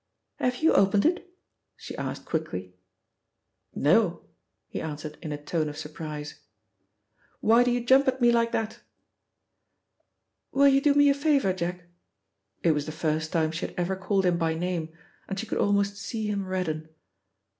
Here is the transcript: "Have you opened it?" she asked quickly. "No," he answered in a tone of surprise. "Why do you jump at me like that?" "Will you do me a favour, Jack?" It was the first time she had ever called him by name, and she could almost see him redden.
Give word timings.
"Have 0.37 0.63
you 0.63 0.73
opened 0.73 1.05
it?" 1.05 1.31
she 1.77 1.95
asked 1.95 2.25
quickly. 2.25 2.73
"No," 3.75 4.23
he 4.67 4.81
answered 4.81 5.15
in 5.21 5.31
a 5.31 5.37
tone 5.37 5.69
of 5.69 5.77
surprise. 5.77 6.39
"Why 7.39 7.63
do 7.63 7.69
you 7.69 7.85
jump 7.85 8.07
at 8.07 8.19
me 8.19 8.31
like 8.31 8.51
that?" 8.51 8.79
"Will 10.51 10.67
you 10.69 10.81
do 10.81 10.95
me 10.95 11.07
a 11.11 11.13
favour, 11.13 11.53
Jack?" 11.53 11.83
It 12.63 12.71
was 12.71 12.87
the 12.87 12.91
first 12.91 13.31
time 13.31 13.51
she 13.51 13.67
had 13.67 13.75
ever 13.77 13.95
called 13.95 14.25
him 14.25 14.39
by 14.39 14.55
name, 14.55 14.91
and 15.29 15.37
she 15.39 15.45
could 15.45 15.59
almost 15.59 15.97
see 15.97 16.25
him 16.25 16.47
redden. 16.47 16.89